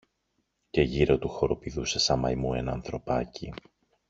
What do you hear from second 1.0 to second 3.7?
του χοροπηδούσε σα μαϊμού ένα ανθρωπάκι